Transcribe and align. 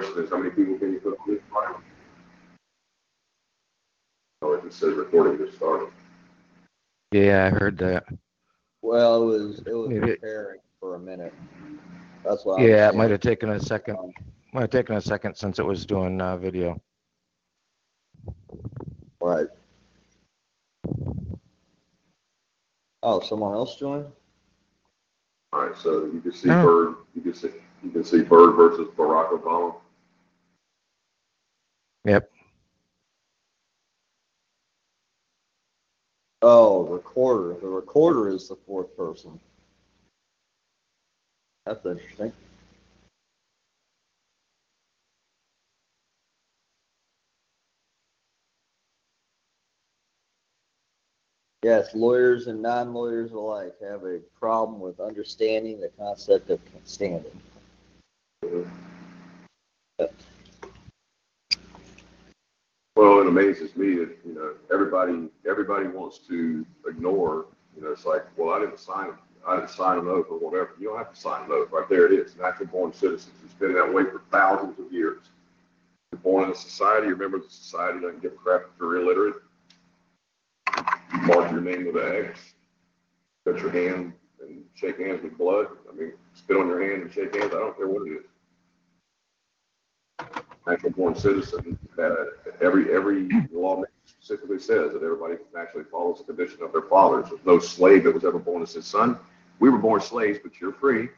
question 0.00 0.26
how 0.30 0.38
many 0.38 0.50
people 0.50 0.78
can 0.78 0.92
you 0.92 1.00
put 1.00 1.18
on 1.18 1.26
this 1.34 1.40
file? 1.52 1.80
Oh, 4.42 4.52
it 4.54 4.62
just 4.64 4.78
says 4.80 4.94
recording 4.94 5.38
just 5.44 5.56
started. 5.56 5.88
Yeah, 7.12 7.46
I 7.46 7.50
heard 7.50 7.76
that. 7.78 8.04
Well, 8.82 9.22
it 9.22 9.26
was, 9.26 9.58
it 9.66 9.74
was 9.74 9.88
Maybe- 9.90 10.06
preparing 10.12 10.58
for 10.80 10.94
a 10.94 10.98
minute. 10.98 11.34
That's 12.24 12.44
why. 12.44 12.54
I 12.54 12.60
was 12.60 12.68
Yeah, 12.68 12.86
it 12.86 12.88
saying, 12.90 12.98
might 12.98 13.10
have 13.10 13.20
taken 13.20 13.50
a 13.50 13.60
second. 13.60 13.96
um, 13.98 14.12
Might 14.52 14.62
have 14.62 14.70
taken 14.70 14.96
a 14.96 15.00
second 15.00 15.34
since 15.36 15.58
it 15.58 15.64
was 15.66 15.84
doing 15.86 16.20
uh, 16.20 16.36
video. 16.36 16.80
Right. 19.20 19.46
Oh, 23.02 23.20
someone 23.20 23.54
else 23.54 23.76
joined? 23.76 24.06
All 25.52 25.66
right, 25.66 25.76
so 25.76 26.04
you 26.06 26.20
can 26.20 26.32
see 26.32 26.48
No. 26.48 26.62
Berg, 26.64 26.96
you 27.14 27.22
can 27.22 27.34
see, 27.34 27.48
you 27.82 27.90
can 27.90 28.04
see 28.04 28.22
Berg 28.22 28.56
versus 28.56 28.88
Barack 28.96 29.30
Obama. 29.30 29.74
Yep. 32.04 32.30
Oh, 36.42 36.84
recorder. 36.86 37.60
The 37.60 37.68
recorder 37.68 38.28
is 38.28 38.48
the 38.48 38.56
fourth 38.66 38.96
person. 38.96 39.38
That's 41.66 41.84
interesting. 41.84 42.32
Yes, 51.62 51.94
lawyers 51.94 52.46
and 52.46 52.62
non-lawyers 52.62 53.32
alike 53.32 53.74
have 53.82 54.04
a 54.04 54.20
problem 54.38 54.80
with 54.80 54.98
understanding 54.98 55.78
the 55.78 55.90
concept 55.98 56.48
of 56.48 56.58
standing. 56.84 57.38
Well, 63.00 63.22
it 63.22 63.28
amazes 63.28 63.74
me 63.76 63.94
that, 63.94 64.14
you 64.26 64.34
know, 64.34 64.52
everybody, 64.70 65.30
everybody 65.48 65.88
wants 65.88 66.18
to 66.28 66.66
ignore, 66.86 67.46
you 67.74 67.82
know, 67.82 67.92
it's 67.92 68.04
like, 68.04 68.26
well, 68.36 68.54
I 68.54 68.58
didn't 68.58 68.78
sign, 68.78 69.12
I 69.48 69.56
didn't 69.56 69.70
sign 69.70 70.00
an 70.00 70.06
oath 70.06 70.26
or 70.28 70.38
whatever. 70.38 70.72
You 70.78 70.88
don't 70.88 70.98
have 70.98 71.14
to 71.14 71.18
sign 71.18 71.46
an 71.46 71.50
oath. 71.50 71.70
Right 71.70 71.88
there 71.88 72.12
it 72.12 72.12
is. 72.12 72.36
Natural 72.36 72.68
born 72.68 72.92
citizens. 72.92 73.34
It's 73.42 73.54
been 73.54 73.72
that 73.72 73.90
way 73.90 74.02
for 74.04 74.20
thousands 74.30 74.78
of 74.78 74.92
years. 74.92 75.22
You're 76.12 76.20
born 76.20 76.44
in 76.44 76.50
a 76.50 76.54
society, 76.54 77.06
you're 77.06 77.16
members 77.16 77.46
of 77.46 77.52
society, 77.52 78.00
doesn't 78.00 78.20
give 78.20 78.32
a 78.32 78.36
crap 78.36 78.64
if 78.64 78.78
you're 78.78 79.00
illiterate. 79.00 79.36
Mark 81.22 81.50
your 81.50 81.62
name 81.62 81.86
with 81.86 81.96
an 81.96 82.26
X, 82.26 82.52
cut 83.46 83.60
your 83.60 83.70
hand 83.70 84.12
and 84.42 84.62
shake 84.74 85.00
hands 85.00 85.22
with 85.22 85.38
blood. 85.38 85.68
I 85.90 85.94
mean, 85.94 86.12
spit 86.34 86.58
on 86.58 86.66
your 86.66 86.82
hand 86.82 87.04
and 87.04 87.10
shake 87.10 87.34
hands. 87.34 87.54
I 87.54 87.60
don't 87.60 87.74
care 87.78 87.88
what 87.88 88.06
it 88.06 88.10
is 88.12 88.29
natural 90.70 90.92
born 90.92 91.14
citizen, 91.14 91.78
that 91.96 92.32
every, 92.60 92.94
every 92.94 93.28
law 93.52 93.82
specifically 94.04 94.58
says 94.58 94.92
that 94.92 95.02
everybody 95.02 95.34
naturally 95.54 95.84
follows 95.90 96.18
the 96.18 96.24
condition 96.24 96.62
of 96.62 96.72
their 96.72 96.82
fathers. 96.82 97.26
There's 97.28 97.44
no 97.44 97.58
slave 97.58 98.04
that 98.04 98.14
was 98.14 98.24
ever 98.24 98.38
born 98.38 98.62
as 98.62 98.70
said, 98.72 98.84
son, 98.84 99.18
we 99.58 99.68
were 99.70 99.78
born 99.78 100.00
slaves, 100.00 100.38
but 100.42 100.60
you're 100.60 100.72
free. 100.72 101.08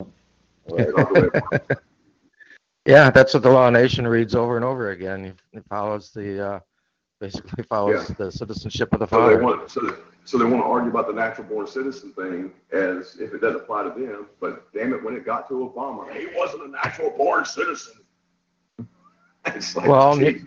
Right. 0.00 0.88
It's 0.88 0.92
not 0.96 1.12
the 1.12 1.20
way 1.20 1.28
it 1.32 1.42
works. 1.52 1.82
Yeah, 2.86 3.10
that's 3.10 3.34
what 3.34 3.42
the 3.42 3.50
Law 3.50 3.66
of 3.66 3.72
Nation 3.72 4.06
reads 4.06 4.34
over 4.34 4.56
and 4.56 4.64
over 4.64 4.90
again. 4.90 5.34
It 5.52 5.64
follows 5.68 6.12
the, 6.12 6.46
uh, 6.52 6.60
basically 7.20 7.64
follows 7.64 8.08
the 8.08 8.30
citizenship 8.30 8.92
of 8.92 9.00
the 9.00 9.08
So 9.08 9.26
they 9.26 9.34
father. 9.34 9.42
want, 9.42 9.70
so, 9.70 9.98
so 10.24 10.38
they 10.38 10.44
want 10.44 10.62
to 10.62 10.66
argue 10.66 10.90
about 10.90 11.08
the 11.08 11.12
natural 11.12 11.46
born 11.48 11.66
citizen 11.66 12.12
thing 12.12 12.52
as 12.72 13.16
if 13.18 13.34
it 13.34 13.40
doesn't 13.40 13.62
apply 13.62 13.84
to 13.84 13.90
them, 13.90 14.28
but 14.40 14.72
damn 14.72 14.92
it, 14.92 15.02
when 15.02 15.16
it 15.16 15.24
got 15.24 15.48
to 15.48 15.54
Obama, 15.54 16.12
he 16.14 16.28
wasn't 16.36 16.62
a 16.62 16.68
natural 16.68 17.10
born 17.10 17.44
citizen. 17.44 17.94
It's 19.54 19.76
like, 19.76 19.86
Well, 19.88 20.16
geez. 20.16 20.44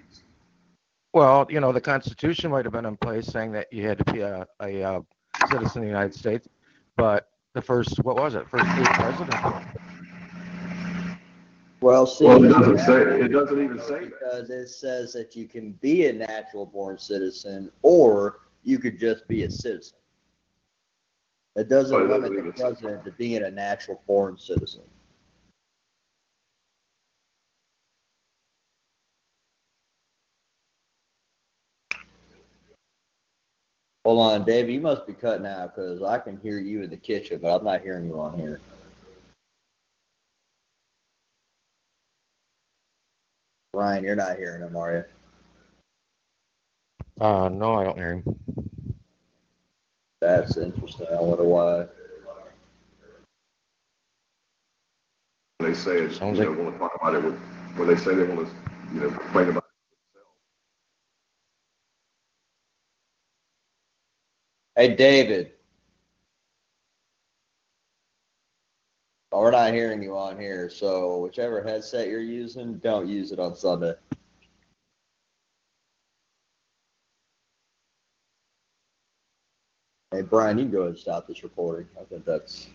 Well, 1.13 1.47
you 1.49 1.59
know, 1.59 1.71
the 1.71 1.81
Constitution 1.81 2.51
might 2.51 2.65
have 2.65 2.73
been 2.73 2.85
in 2.85 2.97
place 2.97 3.25
saying 3.25 3.51
that 3.53 3.71
you 3.71 3.87
had 3.87 3.97
to 4.05 4.13
be 4.13 4.19
a, 4.19 4.45
a, 4.61 4.83
uh 4.83 5.01
citizen 5.49 5.77
of 5.81 5.83
the 5.83 5.87
United 5.87 6.13
States, 6.13 6.47
but 6.97 7.29
the 7.55 7.61
first, 7.61 7.97
what 8.03 8.15
was 8.17 8.35
it, 8.35 8.47
first 8.49 8.65
gay 8.65 8.83
president? 8.93 9.33
Well, 11.81 12.05
see. 12.05 12.25
Well, 12.25 12.43
it 12.43 12.49
doesn't 12.49 12.79
say, 12.79 13.21
it 13.21 13.29
doesn't 13.29 13.63
even 13.63 13.79
say 13.79 13.99
that. 14.05 14.11
Because 14.19 14.49
it 14.49 14.67
says 14.67 15.13
that 15.13 15.35
you 15.35 15.47
can 15.47 15.71
be 15.81 16.07
a 16.07 16.13
natural 16.13 16.65
born 16.65 16.99
citizen 16.99 17.71
or 17.81 18.39
you 18.63 18.77
could 18.77 18.99
just 18.99 19.27
be 19.27 19.43
a 19.43 19.49
citizen. 19.49 19.97
It 21.55 21.69
doesn't 21.69 21.97
But 21.97 22.05
it 22.05 22.07
doesn't 22.09 22.35
limit 22.35 22.53
the 22.53 22.57
say- 22.59 22.63
president 22.63 23.05
to 23.05 23.11
being 23.13 23.43
a 23.43 23.49
natural 23.51 24.01
born 24.07 24.37
citizen. 24.37 24.81
Hold 34.09 34.21
on, 34.41 34.43
Dave. 34.43 34.71
you 34.71 34.81
must 34.81 35.05
be 35.05 35.13
cutting 35.13 35.45
out 35.45 35.75
because 35.75 36.01
I 36.01 36.17
can 36.17 36.39
hear 36.41 36.57
you 36.59 36.81
in 36.81 36.89
the 36.89 36.97
kitchen, 36.97 37.39
but 37.39 37.55
I'm 37.55 37.63
not 37.63 37.81
hearing 37.81 38.05
you 38.07 38.19
on 38.19 38.39
here. 38.39 38.59
Ryan, 43.71 44.03
you're 44.03 44.15
not 44.15 44.37
hearing 44.37 44.63
him, 44.63 44.75
are 44.75 45.05
you? 47.19 47.23
Uh, 47.23 47.49
no, 47.49 47.75
I 47.75 47.83
don't 47.83 47.97
hear 47.97 48.13
him. 48.15 48.35
That's 50.21 50.57
interesting. 50.57 51.05
I 51.11 51.21
wonder 51.21 51.43
why. 51.43 51.85
When 55.59 55.69
they 55.71 55.75
say 55.75 55.97
it, 55.99 56.09
you 56.09 56.13
Sounds 56.15 56.39
know, 56.39 56.49
like- 56.49 56.57
want 56.57 56.73
to 56.73 56.79
talk 56.79 56.95
about 56.99 57.13
it, 57.13 57.23
when, 57.23 57.33
when 57.75 57.87
they 57.87 57.95
say 57.95 58.15
they 58.15 58.23
want 58.23 58.47
to, 58.47 58.55
you 58.91 59.01
know, 59.01 59.11
complain 59.11 59.49
about 59.49 59.68
Hey, 64.79 64.95
David. 64.95 65.51
Oh, 69.33 69.41
we're 69.41 69.51
not 69.51 69.73
hearing 69.73 70.01
you 70.01 70.15
on 70.15 70.39
here, 70.39 70.69
so 70.69 71.17
whichever 71.17 71.61
headset 71.61 72.07
you're 72.07 72.21
using, 72.21 72.77
don't 72.77 73.05
use 73.05 73.33
it 73.33 73.39
on 73.39 73.57
Sunday. 73.57 73.95
Hey, 80.11 80.21
Brian, 80.21 80.57
you 80.57 80.63
can 80.63 80.71
go 80.71 80.79
ahead 80.83 80.91
and 80.91 80.97
stop 80.97 81.27
this 81.27 81.43
recording. 81.43 81.89
I 81.99 82.05
think 82.05 82.23
that's. 82.23 82.69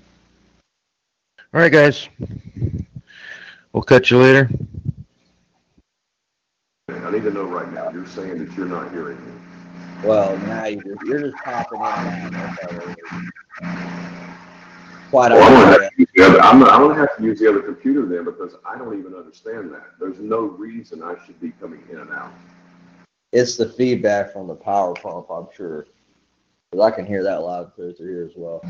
All 1.54 1.62
right, 1.62 1.72
guys. 1.72 2.10
We'll 3.72 3.82
catch 3.82 4.10
you 4.10 4.18
later. 4.18 4.50
I 6.90 7.10
need 7.10 7.22
to 7.22 7.30
know 7.30 7.44
right 7.44 7.72
now, 7.72 7.88
you're 7.88 8.06
saying 8.06 8.44
that 8.44 8.54
you're 8.58 8.66
not 8.66 8.92
hearing 8.92 9.16
me. 9.24 9.53
Well, 10.04 10.36
now 10.38 10.66
you're, 10.66 10.96
you're 11.06 11.30
just 11.30 11.42
popping 11.42 11.80
in 11.80 11.86
and 11.86 12.36
out. 12.36 12.56
That's 12.60 12.72
all 12.74 12.88
it 12.90 12.98
is. 12.98 13.30
Quite 15.08 15.32
Well, 15.32 15.42
I'm 15.42 15.52
gonna 15.54 15.82
have 15.82 15.90
to 15.90 15.96
use 15.96 16.08
the 16.14 16.22
other, 16.26 16.40
I'm, 16.42 16.62
I'm 16.64 16.80
gonna 16.82 16.94
have 16.96 17.16
to 17.16 17.22
use 17.22 17.38
the 17.38 17.48
other 17.48 17.62
computer 17.62 18.04
then 18.04 18.24
because 18.24 18.56
I 18.66 18.76
don't 18.76 18.98
even 18.98 19.14
understand 19.14 19.72
that. 19.72 19.92
There's 19.98 20.18
no 20.18 20.40
reason 20.40 21.02
I 21.02 21.14
should 21.24 21.40
be 21.40 21.52
coming 21.52 21.82
in 21.90 22.00
and 22.00 22.10
out. 22.10 22.32
it's 23.32 23.56
the 23.56 23.66
feedback 23.66 24.32
from 24.32 24.46
the 24.46 24.54
power 24.54 24.92
pump, 24.92 25.30
I'm 25.30 25.46
sure. 25.56 25.86
Because 26.70 26.92
I 26.92 26.94
can 26.94 27.06
hear 27.06 27.22
that 27.22 27.36
loud 27.42 27.74
through 27.74 27.94
here 27.96 28.28
as 28.28 28.36
well. 28.36 28.62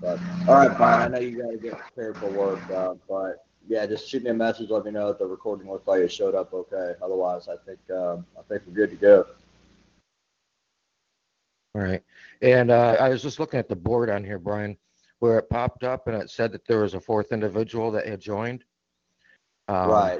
But 0.00 0.18
all 0.48 0.54
right, 0.54 0.76
Brian, 0.76 1.02
I 1.02 1.18
know 1.18 1.24
you 1.24 1.40
got 1.40 1.50
to 1.50 1.58
get 1.58 1.78
prepared 1.78 2.16
for 2.16 2.30
work, 2.30 2.68
uh, 2.70 2.94
but 3.08 3.44
yeah, 3.68 3.86
just 3.86 4.08
shoot 4.08 4.24
me 4.24 4.30
a 4.30 4.34
message. 4.34 4.70
Let 4.70 4.86
me 4.86 4.90
know 4.90 5.10
if 5.10 5.18
the 5.18 5.26
recording 5.26 5.70
looks 5.70 5.86
like 5.86 6.00
it 6.00 6.10
showed 6.10 6.34
up 6.34 6.52
okay. 6.52 6.94
Otherwise, 7.00 7.46
I 7.48 7.56
think 7.64 7.78
um, 7.96 8.26
I 8.36 8.42
think 8.48 8.62
we're 8.66 8.72
good 8.72 8.90
to 8.90 8.96
go. 8.96 9.26
All 11.74 11.82
right. 11.82 12.02
And 12.42 12.70
uh, 12.70 12.96
I 12.98 13.10
was 13.10 13.22
just 13.22 13.38
looking 13.38 13.58
at 13.58 13.68
the 13.68 13.76
board 13.76 14.10
on 14.10 14.24
here, 14.24 14.38
Brian, 14.38 14.76
where 15.20 15.38
it 15.38 15.48
popped 15.50 15.84
up 15.84 16.08
and 16.08 16.16
it 16.20 16.30
said 16.30 16.52
that 16.52 16.66
there 16.66 16.80
was 16.80 16.94
a 16.94 17.00
fourth 17.00 17.32
individual 17.32 17.90
that 17.92 18.06
had 18.06 18.20
joined. 18.20 18.64
Um, 19.68 19.90
right. 19.90 20.18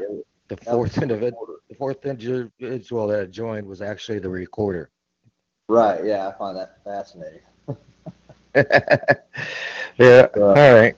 The 0.49 0.57
that 0.57 0.67
was 0.67 0.75
fourth 0.75 0.95
the 0.95 1.03
individual, 1.03 1.41
recorder. 1.41 1.61
the 1.69 1.75
fourth 1.75 2.07
individual 2.07 3.07
that 3.09 3.21
had 3.21 3.33
joined 3.33 3.67
was 3.67 3.83
actually 3.83 4.19
the 4.19 4.29
recorder. 4.29 4.91
Right. 5.69 6.05
Yeah, 6.05 6.29
I 6.29 6.33
find 6.33 6.57
that 6.57 6.79
fascinating. 6.85 7.41
yeah. 9.99 10.27
All 10.37 10.55
right. 10.55 10.97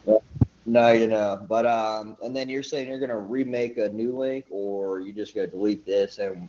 No, 0.65 0.93
you 0.93 1.07
know, 1.07 1.45
but 1.49 1.67
um, 1.67 2.17
and 2.23 2.35
then 2.35 2.49
you're 2.49 2.63
saying 2.63 2.89
you're 2.89 3.01
gonna 3.01 3.19
remake 3.19 3.77
a 3.79 3.89
new 3.89 4.17
link, 4.17 4.47
or 4.49 5.01
you 5.01 5.13
just 5.13 5.35
gonna 5.35 5.49
delete 5.49 5.85
this, 5.85 6.19
and 6.19 6.49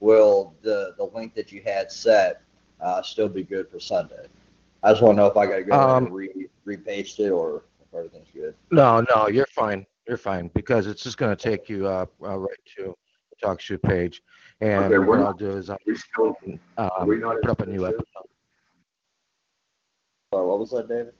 will 0.00 0.54
the 0.62 0.94
the 0.96 1.04
link 1.04 1.34
that 1.34 1.52
you 1.52 1.62
had 1.64 1.92
set 1.92 2.42
uh, 2.82 3.02
still 3.02 3.28
be 3.28 3.42
good 3.44 3.68
for 3.68 3.80
Sunday? 3.80 4.26
I 4.82 4.90
just 4.92 5.02
want 5.02 5.16
to 5.16 5.22
know 5.22 5.26
if 5.26 5.36
I 5.36 5.46
gotta 5.46 5.62
go 5.64 5.72
ahead 5.74 5.88
Um, 5.88 6.04
and 6.06 6.14
re 6.14 6.48
repaste 6.64 7.20
it, 7.20 7.30
or 7.30 7.62
if 7.80 7.94
everything's 7.94 8.28
good. 8.34 8.54
No, 8.70 9.04
no, 9.14 9.28
you're 9.28 9.46
fine. 9.46 9.86
You're 10.08 10.16
fine 10.16 10.50
because 10.54 10.86
it's 10.86 11.02
just 11.02 11.18
going 11.18 11.36
to 11.36 11.40
take 11.40 11.68
you 11.68 11.86
uh, 11.86 12.06
uh, 12.22 12.38
right 12.38 12.58
to 12.76 12.96
the 13.30 13.36
talk 13.46 13.60
show 13.60 13.76
page. 13.76 14.22
And 14.60 14.86
Okay, 14.86 14.98
what 14.98 15.08
we're 15.08 15.24
I'll 15.24 15.32
do 15.32 15.50
is 15.50 15.70
I'll 15.70 15.78
We 15.86 15.96
still, 15.96 16.36
are 16.78 16.90
um, 17.00 17.06
we 17.08 17.16
not 17.16 17.40
put 17.42 17.50
up 17.50 17.60
a 17.60 17.66
new 17.66 17.86
episode. 17.86 18.04
Sorry, 20.32 20.46
what 20.46 20.58
was 20.58 20.70
that, 20.70 20.88
David? 20.88 21.12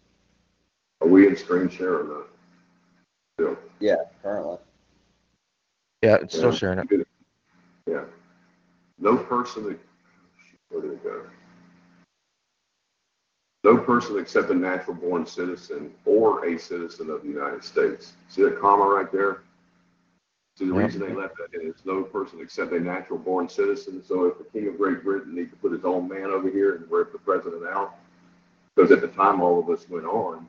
Are 1.01 1.09
we 1.09 1.27
in 1.29 1.37
screen 1.37 1.69
share 1.69 2.01
or 2.01 2.05
not? 2.05 2.27
Still, 3.39 3.57
Yeah, 3.79 3.97
currently. 4.23 4.59
Yeah, 6.03 6.17
it's 6.17 6.37
still 6.37 6.53
sharing 6.53 6.79
it. 6.81 7.07
Yeah. 7.87 8.05
No 8.99 9.17
person, 9.17 9.65
that- 9.65 9.79
where 10.71 10.83
did 10.83 10.93
it 10.93 11.03
go? 11.05 11.23
No 13.63 13.77
person 13.77 14.19
except 14.19 14.51
a 14.51 14.55
natural 14.55 14.97
born 14.97 15.27
citizen 15.27 15.93
or 16.07 16.47
a 16.47 16.59
citizen 16.59 17.11
of 17.11 17.23
the 17.23 17.29
United 17.29 17.63
States. 17.63 18.15
See 18.29 18.43
that 18.43 18.59
comma 18.61 18.85
right 18.85 19.13
there? 19.13 19.43
See, 20.57 20.67
the 20.67 20.73
reason 20.73 21.01
they 21.01 21.15
left 21.15 21.37
that 21.37 21.59
in 21.59 21.69
is 21.69 21.85
no 21.85 22.03
person 22.03 22.41
except 22.41 22.73
a 22.73 22.81
natural 22.81 23.19
born 23.19 23.49
citizen. 23.49 24.03
So 24.07 24.27
if 24.27 24.39
the 24.39 24.45
King 24.45 24.69
of 24.69 24.79
Great 24.79 25.05
Britain 25.05 25.35
needs 25.35 25.51
to 25.51 25.57
put 25.57 25.73
his 25.73 25.85
own 25.85 26.09
man 26.09 26.25
over 26.25 26.51
here 26.51 26.77
and 26.77 26.91
rip 26.91 27.13
the 27.13 27.19
president 27.19 27.67
out, 27.67 27.95
because 28.75 28.91
at 28.93 29.01
the 29.01 29.09
time 29.09 29.41
all 29.41 29.61
of 29.61 29.67
this 29.67 29.89
went 29.89 30.07
on, 30.07 30.49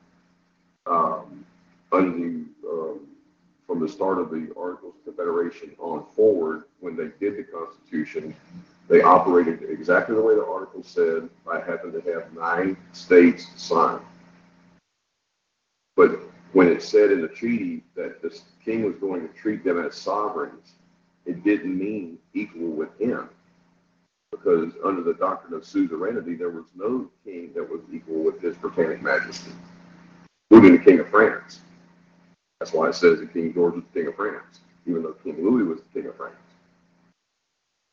um, 0.86 1.44
under 1.92 2.10
the, 2.10 2.41
from 3.66 3.80
the 3.80 3.88
start 3.88 4.18
of 4.18 4.30
the 4.30 4.52
Articles 4.56 4.94
of 4.96 5.04
Confederation 5.04 5.72
on 5.78 6.04
forward, 6.14 6.64
when 6.80 6.96
they 6.96 7.10
did 7.20 7.36
the 7.36 7.44
Constitution, 7.44 8.34
they 8.88 9.00
operated 9.00 9.62
exactly 9.70 10.14
the 10.14 10.22
way 10.22 10.34
the 10.34 10.44
article 10.44 10.82
said. 10.82 11.28
I 11.50 11.60
happened 11.60 11.92
to 11.94 12.12
have 12.12 12.32
nine 12.34 12.76
states 12.92 13.46
sign. 13.56 14.00
But 15.96 16.20
when 16.52 16.68
it 16.68 16.82
said 16.82 17.10
in 17.10 17.22
the 17.22 17.28
treaty 17.28 17.84
that 17.94 18.20
the 18.20 18.38
king 18.64 18.84
was 18.84 18.96
going 18.96 19.26
to 19.26 19.34
treat 19.34 19.64
them 19.64 19.82
as 19.82 19.94
sovereigns, 19.94 20.72
it 21.24 21.44
didn't 21.44 21.78
mean 21.78 22.18
equal 22.34 22.68
with 22.68 22.98
him. 22.98 23.28
Because 24.30 24.72
under 24.84 25.02
the 25.02 25.14
doctrine 25.14 25.54
of 25.54 25.64
suzerainty, 25.64 26.34
there 26.34 26.50
was 26.50 26.64
no 26.74 27.10
king 27.24 27.52
that 27.54 27.68
was 27.68 27.80
equal 27.92 28.22
with 28.24 28.40
his 28.40 28.56
Britannic 28.56 29.02
Majesty, 29.02 29.52
including 30.50 30.78
the 30.78 30.84
King 30.84 31.00
of 31.00 31.08
France. 31.08 31.60
That's 32.62 32.72
why 32.72 32.90
it 32.90 32.94
says 32.94 33.18
that 33.18 33.32
King 33.32 33.52
George 33.52 33.74
was 33.74 33.82
the 33.92 34.00
King 34.00 34.08
of 34.08 34.14
France, 34.14 34.60
even 34.86 35.02
though 35.02 35.16
King 35.24 35.44
Louis 35.44 35.64
was 35.64 35.80
the 35.80 36.00
King 36.00 36.08
of 36.08 36.16
France. 36.16 36.36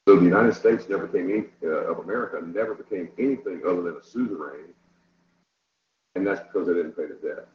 So 0.07 0.18
the 0.18 0.24
United 0.24 0.54
States 0.54 0.88
never 0.88 1.07
became 1.07 1.31
any, 1.31 1.45
uh, 1.63 1.89
of 1.89 1.98
America 1.98 2.39
never 2.45 2.75
became 2.75 3.10
anything 3.18 3.63
other 3.66 3.81
than 3.81 3.95
a 3.95 4.04
suzerain, 4.04 4.69
and 6.13 6.27
that's 6.27 6.42
because 6.42 6.68
they 6.68 6.75
didn't 6.75 6.92
pay 6.92 7.07
the 7.07 7.16
debt. 7.16 7.48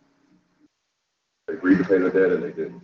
They 1.47 1.55
agreed 1.55 1.79
to 1.79 1.85
pay 1.85 1.99
the 1.99 2.11
debt 2.11 2.33
and 2.33 2.43
they 2.43 2.51
didn't. 2.51 2.83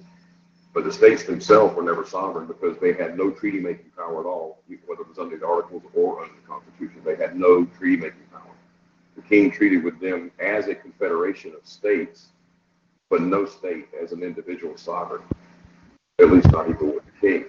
But 0.72 0.84
the 0.84 0.92
states 0.92 1.24
themselves 1.24 1.74
were 1.74 1.82
never 1.82 2.06
sovereign 2.06 2.46
because 2.46 2.78
they 2.78 2.92
had 2.92 3.18
no 3.18 3.32
treaty 3.32 3.58
making 3.58 3.90
power 3.96 4.20
at 4.20 4.26
all, 4.26 4.62
whether 4.86 5.02
it 5.02 5.08
was 5.08 5.18
under 5.18 5.38
the 5.38 5.46
Articles 5.46 5.82
or 5.92 6.22
under 6.22 6.36
the 6.36 6.46
Constitution. 6.46 7.02
They 7.04 7.16
had 7.16 7.34
no 7.34 7.64
treaty 7.64 7.96
making 7.96 8.28
power. 8.30 8.54
The 9.16 9.22
king 9.22 9.50
treated 9.50 9.82
with 9.82 9.98
them 9.98 10.30
as 10.38 10.68
a 10.68 10.76
confederation 10.76 11.52
of 11.52 11.66
states, 11.66 12.28
but 13.10 13.20
no 13.22 13.44
state 13.44 13.88
as 14.00 14.12
an 14.12 14.22
individual 14.22 14.76
sovereign, 14.76 15.22
at 16.20 16.30
least 16.30 16.50
not 16.52 16.70
equal 16.70 16.94
with 16.94 17.04
the 17.06 17.20
king. 17.28 17.44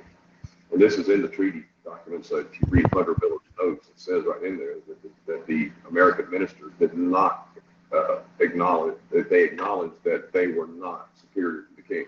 And 0.71 0.81
this 0.81 0.95
is 0.95 1.09
in 1.09 1.21
the 1.21 1.27
treaty 1.27 1.63
documents 1.85 2.29
that 2.29 2.47
if 2.51 2.59
you 2.59 2.67
read 2.69 2.85
Hunter 2.93 3.15
Miller's 3.21 3.39
notes, 3.59 3.87
it 3.89 3.99
says 3.99 4.23
right 4.25 4.43
in 4.43 4.57
there 4.57 4.75
that, 4.87 5.01
the- 5.03 5.31
that 5.31 5.45
the 5.47 5.71
American 5.89 6.29
ministers 6.29 6.71
did 6.79 6.97
not 6.97 7.47
uh, 7.93 8.19
acknowledge, 8.39 8.95
that 9.11 9.29
they 9.29 9.43
acknowledged 9.43 9.93
that 10.03 10.31
they 10.33 10.47
were 10.47 10.67
not 10.67 11.09
superior 11.19 11.63
to 11.63 11.75
the 11.75 11.81
king. 11.81 12.05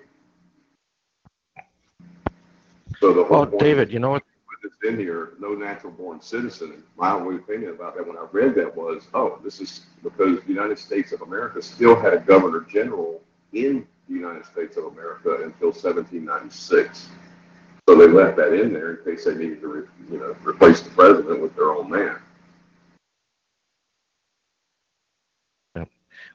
So 2.99 3.13
the 3.13 3.23
whole 3.23 3.45
Well, 3.45 3.45
David, 3.59 3.91
you 3.91 3.99
know 3.99 4.11
what? 4.11 4.23
that's 4.63 4.75
in 4.85 4.97
here, 4.97 5.33
no 5.39 5.53
natural 5.53 5.91
born 5.91 6.21
citizen. 6.21 6.83
My 6.97 7.11
only 7.11 7.35
opinion 7.35 7.71
about 7.71 7.97
that 7.97 8.07
when 8.07 8.17
I 8.17 8.25
read 8.31 8.55
that 8.55 8.73
was, 8.73 9.07
oh, 9.13 9.39
this 9.43 9.59
is 9.59 9.81
because 10.01 10.39
the 10.41 10.47
United 10.47 10.79
States 10.79 11.11
of 11.11 11.21
America 11.21 11.61
still 11.61 11.99
had 11.99 12.13
a 12.13 12.19
governor 12.19 12.61
general 12.61 13.21
in 13.53 13.87
the 14.07 14.13
United 14.13 14.45
States 14.45 14.77
of 14.77 14.85
America 14.85 15.43
until 15.43 15.69
1796. 15.69 17.09
So 17.87 17.95
they 17.95 18.07
left 18.07 18.37
that 18.37 18.53
in 18.53 18.73
there 18.73 18.95
in 18.95 19.03
case 19.03 19.25
they 19.25 19.35
needed 19.35 19.61
to, 19.61 19.67
re- 19.67 19.87
you 20.09 20.17
know, 20.17 20.35
replace 20.43 20.81
the 20.81 20.89
president 20.91 21.41
with 21.41 21.55
their 21.55 21.71
own 21.71 21.89
man. 21.89 22.17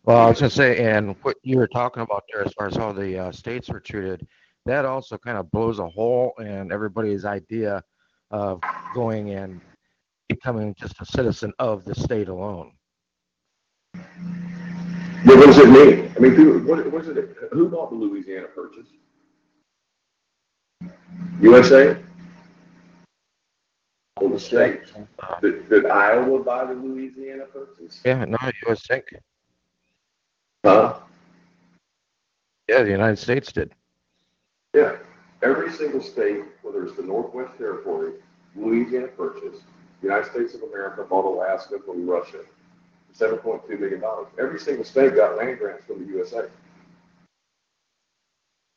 Well, 0.05 0.19
I 0.19 0.29
was 0.29 0.41
gonna 0.41 0.51
say, 0.51 0.79
and 0.79 1.17
what 1.23 1.37
you 1.43 1.59
were 1.59 1.67
talking 1.67 2.03
about 2.03 2.25
there, 2.33 2.45
as 2.45 2.53
far 2.55 2.67
as 2.67 2.77
how 2.77 2.93
the 2.93 3.19
uh, 3.19 3.33
states 3.33 3.69
were 3.69 3.81
treated, 3.81 4.27
that 4.67 4.85
also 4.85 5.19
kind 5.19 5.39
of 5.39 5.51
blows 5.51 5.79
a 5.79 5.89
hole 5.89 6.33
in 6.39 6.73
everybody's 6.73 7.25
idea 7.25 7.83
of 8.31 8.63
going 8.95 9.31
and 9.31 9.61
becoming 10.29 10.75
just 10.79 11.01
a 11.01 11.07
citizen 11.07 11.53
of 11.59 11.85
the 11.85 11.95
state 11.95 12.29
alone. 12.29 12.73
What 15.25 15.47
does 15.47 15.59
it 15.59 15.69
mean? 15.69 16.13
I 16.17 16.21
mean, 16.21 16.35
who, 16.35 16.61
what, 16.61 16.91
what 16.93 17.03
is 17.03 17.09
it? 17.09 17.37
Who 17.53 17.69
bought 17.69 17.91
the 17.91 17.97
Louisiana 17.97 18.47
Purchase? 18.49 18.87
USA? 21.41 21.97
Or 24.17 24.29
the 24.31 24.39
state? 24.39 24.81
Did, 25.41 25.69
did 25.69 25.87
Iowa 25.87 26.43
buy 26.43 26.67
the 26.67 26.75
Louisiana 26.75 27.45
Purchase? 27.47 28.01
Yeah, 28.05 28.25
no, 28.25 28.39
you 28.43 28.69
would 28.69 28.79
think. 28.79 29.07
Huh? 30.65 31.01
Yeah, 32.69 32.83
the 32.83 32.91
United 32.91 33.19
States 33.19 33.51
did. 33.53 33.73
Yeah, 34.75 34.97
every 35.43 35.73
single 35.73 36.03
state, 36.03 36.43
whether 36.63 36.85
it's 36.85 36.97
the 36.97 37.03
Northwest 37.03 37.57
Territory, 37.59 38.13
Louisiana 38.55 39.09
Purchase, 39.09 39.61
the 40.01 40.09
United 40.09 40.31
States 40.31 40.55
of 40.55 40.63
America 40.63 41.05
bought 41.05 41.25
Alaska 41.25 41.79
from 41.85 42.09
Russia, 42.09 42.41
seven 43.19 43.39
point 43.39 43.63
two 43.69 43.77
million 43.77 44.01
dollars. 44.01 44.29
Every 44.39 44.61
single 44.61 44.85
state 44.85 45.17
got 45.17 45.37
land 45.37 45.59
grants 45.59 45.85
from 45.85 46.07
the 46.07 46.13
USA. 46.13 46.49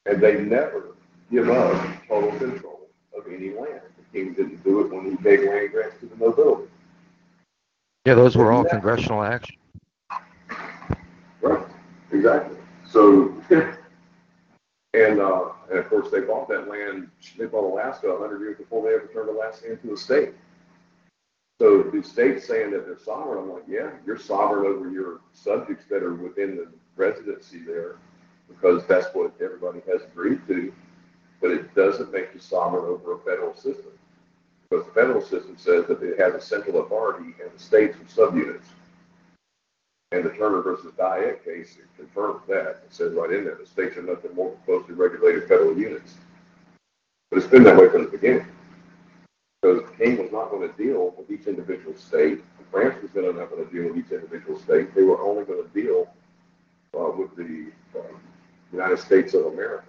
And 0.07 0.19
they 0.19 0.41
never 0.41 0.95
give 1.31 1.49
up 1.49 1.79
total 2.07 2.31
control 2.39 2.87
of 3.15 3.27
any 3.27 3.51
land. 3.51 3.81
The 3.97 4.19
king 4.19 4.33
didn't 4.33 4.63
do 4.63 4.81
it 4.81 4.91
when 4.91 5.11
he 5.11 5.23
gave 5.23 5.43
land 5.47 5.71
grants 5.71 5.97
to 5.99 6.07
the 6.07 6.15
nobility. 6.15 6.69
Yeah, 8.05 8.15
those 8.15 8.35
were 8.35 8.51
all 8.51 8.63
congressional 8.63 9.23
action. 9.23 9.57
Right, 11.41 11.63
exactly. 12.11 12.57
So, 12.89 13.31
and, 13.51 15.19
uh, 15.19 15.49
and 15.69 15.79
of 15.79 15.87
course, 15.87 16.09
they 16.09 16.21
bought 16.21 16.49
that 16.49 16.67
land, 16.67 17.11
they 17.37 17.45
bought 17.45 17.71
Alaska 17.71 18.07
a 18.07 18.19
hundred 18.19 18.39
years 18.39 18.57
before 18.57 18.81
they 18.81 18.95
ever 18.95 19.07
turned 19.13 19.29
Alaska 19.29 19.71
into 19.71 19.93
a 19.93 19.97
state. 19.97 20.33
So 21.61 21.83
the 21.83 22.01
states 22.01 22.47
saying 22.47 22.71
that 22.71 22.87
they're 22.87 22.97
sovereign, 22.97 23.43
I'm 23.43 23.53
like, 23.53 23.65
yeah, 23.67 23.91
you're 24.03 24.17
sovereign 24.17 24.65
over 24.65 24.89
your 24.89 25.19
subjects 25.31 25.85
that 25.91 26.01
are 26.01 26.15
within 26.15 26.55
the 26.55 26.67
residency 26.95 27.59
there 27.59 27.97
because 28.47 28.83
that's 28.87 29.13
what 29.13 29.35
everybody 29.39 29.79
has 29.85 30.01
agreed 30.01 30.39
to. 30.47 30.73
But 31.39 31.51
it 31.51 31.75
doesn't 31.75 32.11
make 32.11 32.29
you 32.33 32.39
sovereign 32.39 32.85
over 32.85 33.13
a 33.13 33.19
federal 33.19 33.53
system. 33.53 33.91
Because 34.71 34.87
the 34.87 34.91
federal 34.93 35.21
system 35.21 35.55
says 35.55 35.85
that 35.85 36.01
it 36.01 36.19
has 36.19 36.33
a 36.33 36.41
central 36.41 36.83
authority 36.83 37.35
and 37.39 37.51
the 37.55 37.59
states 37.59 37.95
are 37.95 38.31
subunits. 38.31 38.65
And 40.13 40.25
the 40.25 40.31
Turner 40.31 40.63
versus 40.63 40.93
Diet 40.97 41.45
case 41.45 41.77
confirms 41.95 42.41
that. 42.47 42.81
It 42.85 42.89
says 42.89 43.13
right 43.13 43.31
in 43.31 43.45
there, 43.45 43.59
the 43.61 43.67
states 43.67 43.97
are 43.97 44.01
nothing 44.01 44.33
more 44.33 44.49
than 44.49 44.59
closely 44.65 44.95
regulated 44.95 45.47
federal 45.47 45.77
units. 45.77 46.15
But 47.29 47.37
it's 47.37 47.45
been 47.45 47.63
that 47.65 47.77
way 47.77 47.87
from 47.87 48.05
the 48.05 48.09
beginning. 48.09 48.47
Because 49.61 49.83
king 49.97 50.17
was 50.17 50.31
not 50.31 50.49
going 50.49 50.67
to 50.67 50.75
deal 50.75 51.13
with 51.17 51.29
each 51.29 51.47
individual 51.47 51.95
state. 51.95 52.43
France 52.71 53.01
was 53.01 53.11
going 53.11 53.31
to 53.31 53.39
not 53.39 53.49
going 53.49 53.65
to 53.65 53.71
deal 53.71 53.93
with 53.93 53.97
each 53.97 54.11
individual 54.11 54.59
state. 54.59 54.95
They 54.95 55.03
were 55.03 55.21
only 55.21 55.43
going 55.45 55.63
to 55.63 55.69
deal 55.69 56.07
uh, 56.97 57.11
with 57.11 57.35
the 57.35 57.71
um, 57.99 58.19
United 58.71 58.99
States 58.99 59.33
of 59.33 59.45
America 59.47 59.87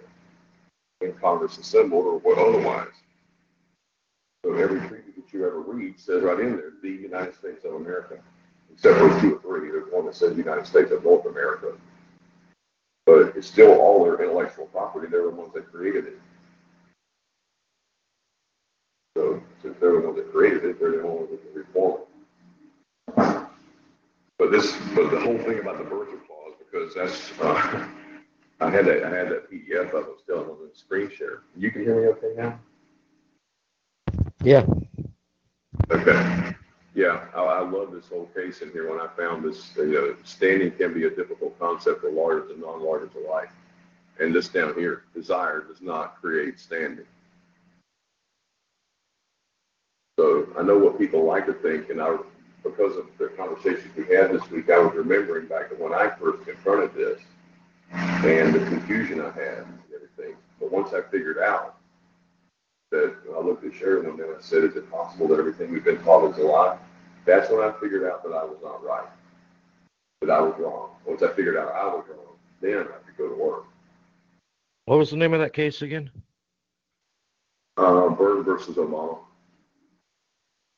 in 1.01 1.13
Congress 1.13 1.57
assembled 1.57 2.05
or 2.05 2.19
what 2.19 2.37
otherwise. 2.37 2.93
So 4.45 4.53
every 4.53 4.79
treaty 4.87 5.11
that 5.15 5.33
you 5.33 5.45
ever 5.47 5.61
read 5.61 5.99
says 5.99 6.21
right 6.21 6.39
in 6.39 6.57
there, 6.57 6.73
the 6.81 6.89
United 6.89 7.35
States 7.35 7.65
of 7.65 7.75
America 7.75 8.19
except 8.73 8.97
for 8.97 9.21
two 9.21 9.35
or 9.35 9.41
three. 9.41 9.71
There's 9.71 9.91
one 9.91 10.05
that 10.05 10.15
says 10.15 10.37
United 10.37 10.65
States 10.65 10.91
of 10.91 11.03
North 11.03 11.25
America. 11.25 11.73
But 13.05 13.33
it's 13.35 13.47
still 13.47 13.79
all 13.79 14.03
their 14.03 14.21
intellectual 14.21 14.65
property. 14.67 15.07
They're 15.09 15.23
the 15.23 15.29
ones 15.29 15.53
that 15.53 15.71
created 15.71 16.07
it. 16.07 16.19
So 19.15 19.41
since 19.61 19.77
they're 19.93 20.01
the 20.01 20.07
ones 20.07 20.17
that 20.17 20.31
created 20.31 20.65
it, 20.65 20.79
they're 20.79 20.91
the 20.91 21.03
only 21.03 21.25
ones 21.25 21.29
that 21.31 21.43
can 21.43 21.61
reform 21.61 22.01
it. 22.01 23.47
But 24.39 24.51
this, 24.51 24.75
but 24.95 25.11
the 25.11 25.19
whole 25.19 25.37
thing 25.37 25.59
about 25.59 25.77
the 25.77 25.83
Bertha 25.83 26.17
clause, 26.27 26.53
because 26.59 26.95
that's, 26.95 27.39
uh, 27.39 27.87
I 28.59 28.69
had 28.69 28.85
that, 28.85 29.03
I 29.03 29.15
had 29.15 29.29
that 29.29 29.51
PDF 29.51 29.93
of 29.93 30.07
it 30.07 30.19
still 30.23 30.39
on 30.39 30.47
the 30.47 30.71
screen 30.73 31.09
share. 31.15 31.41
You 31.55 31.71
can 31.71 31.83
hear 31.83 32.01
me 32.01 32.07
okay 32.07 32.33
now? 32.35 32.59
Yeah. 34.41 34.65
Okay. 35.91 36.55
Yeah, 36.95 37.25
I, 37.35 37.41
I 37.41 37.59
love 37.61 37.91
this 37.91 38.07
whole 38.07 38.27
case 38.35 38.61
in 38.61 38.71
here 38.71 38.89
when 38.89 38.99
I 38.99 39.07
found 39.15 39.43
this, 39.45 39.71
you 39.75 39.91
know, 39.91 40.15
standing 40.23 40.71
can 40.71 40.93
be 40.93 41.05
a 41.05 41.09
difficult 41.09 41.57
concept 41.59 42.01
for 42.01 42.11
lawyers 42.11 42.51
and 42.51 42.61
non-lawyers 42.61 43.11
alike. 43.15 43.49
And 44.19 44.33
this 44.33 44.47
down 44.47 44.75
here, 44.75 45.03
desire 45.13 45.61
does 45.61 45.81
not 45.81 46.21
create 46.21 46.59
standing. 46.59 47.05
So 50.19 50.42
I 50.57 50.61
know 50.61 50.77
what 50.77 50.99
people 50.99 51.23
like 51.25 51.45
to 51.47 51.53
think, 51.53 51.89
and 51.89 52.01
I, 52.01 52.15
because 52.63 52.95
of 52.97 53.07
the 53.17 53.27
conversations 53.29 53.95
we 53.95 54.03
had 54.15 54.31
this 54.31 54.49
week, 54.51 54.69
I 54.69 54.77
was 54.77 54.95
remembering 54.95 55.47
back 55.47 55.69
to 55.69 55.75
when 55.75 55.93
I 55.93 56.09
first 56.19 56.45
confronted 56.45 56.93
this 56.93 57.19
and 57.91 58.53
the 58.53 58.59
confusion 58.59 59.19
I 59.19 59.31
had 59.31 59.59
and 59.59 59.79
everything. 59.93 60.35
But 60.59 60.71
once 60.71 60.93
I 60.93 61.01
figured 61.01 61.39
out 61.39 61.75
that 62.91 63.15
I 63.35 63.39
looked 63.41 63.65
at 63.65 63.73
Sharon 63.73 64.05
with 64.05 64.17
them, 64.17 64.35
I 64.37 64.41
said, 64.41 64.63
is 64.63 64.75
it 64.75 64.89
possible 64.91 65.27
that 65.29 65.39
everything 65.39 65.71
we've 65.71 65.83
been 65.83 66.01
taught 66.03 66.31
is 66.31 66.37
a 66.37 66.43
lie? 66.43 66.77
That's 67.25 67.49
when 67.49 67.61
I 67.61 67.71
figured 67.79 68.09
out 68.09 68.23
that 68.23 68.33
I 68.33 68.43
was 68.43 68.57
not 68.63 68.83
right, 68.83 69.07
that 70.21 70.29
I 70.29 70.39
was 70.39 70.53
wrong. 70.59 70.91
Once 71.05 71.23
I 71.23 71.29
figured 71.29 71.57
out 71.57 71.73
I 71.73 71.85
was 71.85 72.05
wrong, 72.09 72.37
then 72.61 72.79
I 72.79 73.05
could 73.05 73.17
go 73.17 73.29
to 73.29 73.35
work. 73.35 73.65
What 74.85 74.99
was 74.99 75.09
the 75.09 75.17
name 75.17 75.33
of 75.33 75.39
that 75.39 75.53
case 75.53 75.81
again? 75.81 76.11
Uh, 77.77 78.09
Berg 78.09 78.45
versus 78.45 78.75
Obama. 78.75 79.19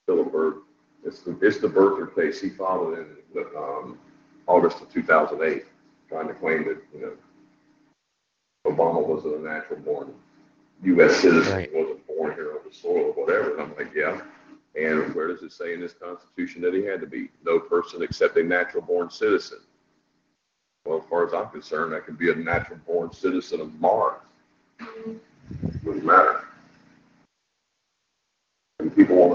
Philip 0.05 0.31
Berg. 0.31 0.55
It's 1.03 1.21
the, 1.21 1.38
it's 1.41 1.59
the 1.59 1.67
birther 1.67 2.13
case. 2.15 2.41
He 2.41 2.50
filed 2.50 2.97
in, 2.97 3.05
um, 3.57 4.00
August 4.47 4.81
of 4.81 4.91
two 4.91 5.03
thousand 5.03 5.41
eight, 5.43 5.65
trying 6.09 6.27
to 6.27 6.33
claim 6.33 6.63
that, 6.65 6.77
you 6.93 7.01
know, 7.01 7.13
Obama 8.67 9.05
was 9.05 9.25
a 9.25 9.39
natural 9.39 9.79
born 9.79 10.13
US 10.83 11.17
citizen, 11.17 11.53
Right. 11.53 11.74
wasn't 11.74 12.05
born 12.07 12.33
here 12.33 12.51
on 12.51 12.59
the 12.67 12.74
soil 12.74 13.13
or 13.15 13.25
whatever. 13.25 13.53
And 13.53 13.62
I'm 13.62 13.75
like, 13.77 13.93
yeah. 13.95 14.21
And 14.75 15.13
where 15.15 15.27
does 15.27 15.41
it 15.41 15.53
say 15.53 15.74
in 15.74 15.79
this 15.79 15.93
constitution 15.93 16.62
that 16.63 16.74
he 16.74 16.83
had 16.83 17.00
to 17.01 17.07
be? 17.07 17.29
No 17.45 17.59
person 17.59 18.01
except 18.03 18.35
a 18.38 18.43
natural 18.43 18.83
born 18.83 19.09
citizen. 19.09 19.59
Well, 20.85 21.00
as 21.00 21.05
far 21.09 21.25
as 21.25 21.33
I'm 21.33 21.50
concerned, 21.50 21.93
that 21.93 22.05
could 22.05 22.17
be 22.17 22.29
a 22.31 22.35
natural 22.35 22.79
born 22.85 23.12
citizen 23.13 23.62
of 23.62 23.74
Mars. 23.79 24.19
Wouldn't 25.83 26.05
matter. 26.05 26.43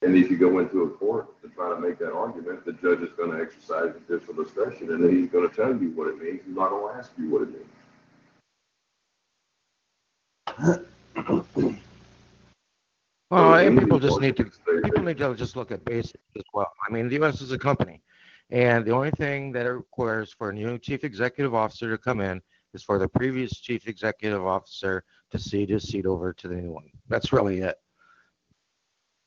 And 0.02 0.16
if 0.16 0.30
you 0.30 0.36
go 0.36 0.58
into 0.58 0.82
a 0.82 0.90
court 0.90 1.40
to 1.42 1.48
try 1.48 1.70
to 1.70 1.80
make 1.80 1.98
that 1.98 2.12
argument, 2.12 2.64
the 2.64 2.72
judge 2.74 3.00
is 3.00 3.12
going 3.16 3.32
to 3.32 3.42
exercise 3.42 3.94
judicial 4.08 4.34
discretion 4.34 4.92
and 4.92 5.02
then 5.02 5.16
he's 5.16 5.30
going 5.30 5.48
to 5.48 5.54
tell 5.54 5.76
you 5.76 5.90
what 5.90 6.08
it 6.08 6.22
means. 6.22 6.40
He's 6.46 6.56
not 6.56 6.70
going 6.70 6.92
to 6.92 6.98
ask 6.98 7.12
you 7.18 7.30
what 7.30 7.42
it 7.42 7.50
means. 7.52 7.66
Well, 13.30 13.52
So 13.52 13.54
and 13.54 13.78
people 13.78 13.98
just 13.98 14.20
need 14.20 14.36
to 14.36 14.44
people 14.84 15.02
need 15.02 15.18
to 15.18 15.34
just 15.34 15.56
look 15.56 15.72
at 15.72 15.84
basics 15.84 16.22
as 16.36 16.44
well. 16.54 16.72
I 16.88 16.92
mean, 16.92 17.08
the 17.08 17.16
U.S. 17.16 17.40
is 17.40 17.52
a 17.52 17.58
company, 17.58 18.02
and 18.50 18.84
the 18.84 18.92
only 18.92 19.10
thing 19.12 19.52
that 19.52 19.66
it 19.66 19.70
requires 19.70 20.32
for 20.32 20.50
a 20.50 20.52
new 20.52 20.78
chief 20.78 21.04
executive 21.04 21.54
officer 21.54 21.90
to 21.90 21.98
come 21.98 22.20
in 22.20 22.40
is 22.74 22.82
for 22.82 22.98
the 22.98 23.08
previous 23.08 23.58
chief 23.58 23.88
executive 23.88 24.44
officer 24.44 25.02
to 25.30 25.38
cede 25.38 25.70
his 25.70 25.84
seat 25.84 26.06
over 26.06 26.32
to 26.32 26.48
the 26.48 26.54
new 26.54 26.70
one. 26.70 26.88
That's 27.08 27.32
really 27.32 27.60
it. 27.60 27.76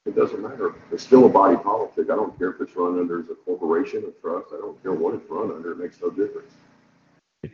It 0.06 0.16
doesn't 0.16 0.42
matter. 0.42 0.76
It's 0.92 1.04
still 1.04 1.26
a 1.26 1.30
body 1.30 1.58
politic. 1.58 2.10
I 2.10 2.16
don't 2.16 2.38
care 2.40 2.52
if 2.52 2.62
it's 2.62 2.76
run 2.76 3.00
under 3.00 3.20
as 3.20 3.30
a 3.30 3.36
corporation, 3.36 4.04
a 4.08 4.12
trust. 4.22 4.48
I 4.54 4.58
don't 4.58 4.82
care 4.82 4.94
what 4.94 5.14
it's 5.14 5.30
run 5.30 5.52
under. 5.52 5.74
It 5.74 5.80
makes 5.80 6.02
no 6.02 6.10
difference. 6.10 6.52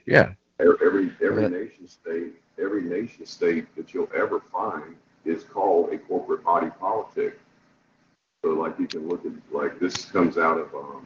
Yeah. 0.06 0.34
Every, 0.60 0.76
every, 0.86 1.12
every 1.22 1.42
Yeah. 1.44 1.48
nation 1.50 1.88
state, 1.88 2.34
every 2.60 2.84
nation 2.84 3.26
state 3.26 3.76
that 3.76 3.94
you'll 3.94 4.10
ever 4.16 4.42
find 4.52 4.96
is 5.26 5.44
called 5.44 5.92
a 5.92 5.98
corporate 5.98 6.44
body 6.44 6.70
politic. 6.80 7.40
So 8.44 8.52
like 8.52 8.78
you 8.80 8.88
can 8.88 9.10
look 9.10 9.26
at, 9.26 9.32
like 9.52 9.80
this 9.80 10.06
comes 10.06 10.38
out 10.38 10.58
of, 10.58 10.74
um, 10.76 11.06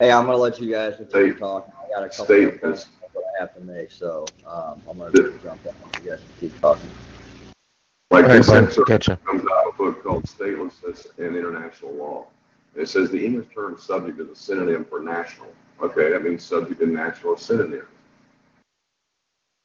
Hey, 0.00 0.10
I'm 0.10 0.26
gonna 0.26 0.36
let 0.36 0.60
you 0.60 0.70
guys 0.72 0.96
continue 0.96 1.30
State- 1.32 1.38
talking. 1.38 1.72
I 1.78 1.88
got 1.88 2.02
a 2.04 2.08
couple 2.08 2.24
state 2.24 2.48
of 2.48 2.60
points 2.60 2.80
is- 2.82 2.88
that 3.14 3.22
I 3.38 3.40
have 3.40 3.54
to 3.54 3.60
make, 3.60 3.92
so, 3.92 4.26
um, 4.44 4.82
I'm 4.88 4.98
gonna 4.98 5.10
The- 5.12 5.38
jump 5.42 5.64
in. 5.64 5.74
You 6.02 6.10
guys 6.10 6.18
can 6.20 6.28
keep 6.40 6.60
talking. 6.60 6.90
like 8.10 8.24
All 8.24 8.30
right, 8.30 8.36
this 8.38 8.46
Glenn, 8.46 8.64
excerpt 8.64 8.88
catch 8.88 9.06
comes 9.24 9.42
out 9.42 9.66
of 9.68 9.74
a 9.74 9.76
book 9.76 10.02
called 10.02 10.24
Statelessness 10.24 11.06
and 11.18 11.36
International 11.36 11.92
Law. 11.94 12.26
It 12.74 12.88
says 12.88 13.10
the 13.10 13.24
English 13.24 13.52
term 13.54 13.78
subject 13.78 14.18
is 14.20 14.28
a 14.28 14.36
synonym 14.36 14.84
for 14.84 15.00
national. 15.00 15.48
Okay, 15.80 16.10
that 16.10 16.22
means 16.22 16.44
subject 16.44 16.80
and 16.80 16.92
national 16.92 17.34
are 17.34 17.38
synonyms. 17.38 17.84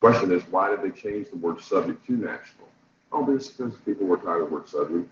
Question 0.01 0.31
is, 0.31 0.43
why 0.51 0.69
did 0.69 0.81
they 0.83 0.91
change 0.91 1.29
the 1.29 1.37
word 1.37 1.59
subject 1.61 2.05
to 2.05 2.13
national? 2.13 2.69
Oh, 3.11 3.25
this 3.25 3.49
because 3.49 3.75
people 3.79 4.05
were 4.07 4.17
tired 4.17 4.41
of 4.43 4.49
the 4.49 4.55
word 4.55 4.69
subject. 4.69 5.09